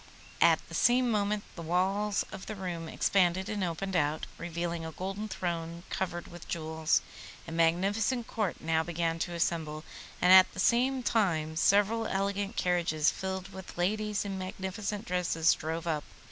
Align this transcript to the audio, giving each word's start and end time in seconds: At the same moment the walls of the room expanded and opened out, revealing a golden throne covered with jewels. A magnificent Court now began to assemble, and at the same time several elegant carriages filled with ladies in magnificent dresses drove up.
At 0.41 0.67
the 0.67 0.73
same 0.73 1.11
moment 1.11 1.43
the 1.55 1.61
walls 1.61 2.25
of 2.31 2.47
the 2.47 2.55
room 2.55 2.89
expanded 2.89 3.47
and 3.47 3.63
opened 3.63 3.95
out, 3.95 4.25
revealing 4.39 4.83
a 4.83 4.91
golden 4.91 5.27
throne 5.27 5.83
covered 5.91 6.25
with 6.27 6.47
jewels. 6.47 7.03
A 7.47 7.51
magnificent 7.51 8.25
Court 8.25 8.59
now 8.59 8.81
began 8.81 9.19
to 9.19 9.35
assemble, 9.35 9.83
and 10.19 10.33
at 10.33 10.51
the 10.55 10.59
same 10.59 11.03
time 11.03 11.55
several 11.55 12.07
elegant 12.07 12.55
carriages 12.55 13.11
filled 13.11 13.49
with 13.53 13.77
ladies 13.77 14.25
in 14.25 14.39
magnificent 14.39 15.05
dresses 15.05 15.53
drove 15.53 15.85
up. 15.85 16.03